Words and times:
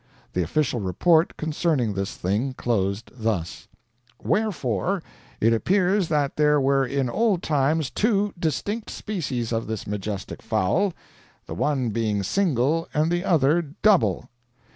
The 0.33 0.41
official 0.41 0.79
report 0.79 1.37
concerning 1.37 1.93
this 1.93 2.15
thing 2.15 2.53
closed 2.57 3.11
thus: 3.15 3.67
"Wherefore 4.19 5.03
it 5.39 5.53
appears 5.53 6.07
that 6.07 6.37
there 6.37 6.59
were 6.59 6.83
in 6.83 7.07
old 7.07 7.43
times 7.43 7.91
two 7.91 8.33
distinct 8.39 8.89
species 8.89 9.51
of 9.53 9.67
this 9.67 9.85
majestic 9.85 10.41
fowl, 10.41 10.93
the 11.45 11.53
one 11.53 11.89
being 11.91 12.23
single 12.23 12.87
and 12.95 13.11
the 13.11 13.23
other 13.23 13.61
double. 13.83 14.27